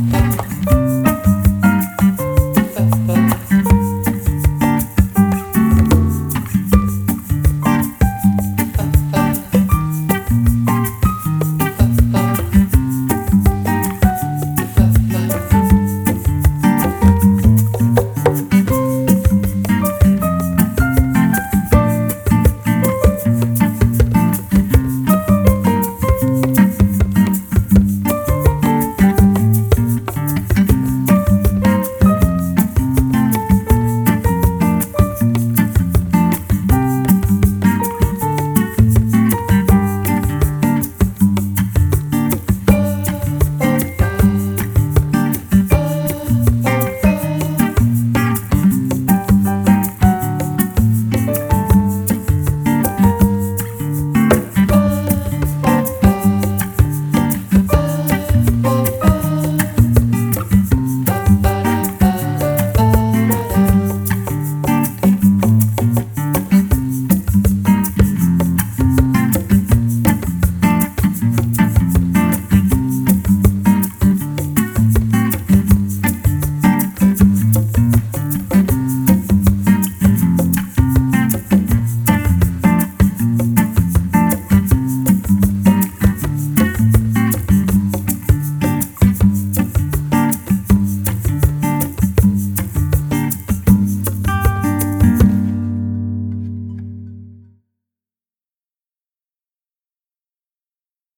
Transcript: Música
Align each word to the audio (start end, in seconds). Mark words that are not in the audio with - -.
Música 0.00 0.79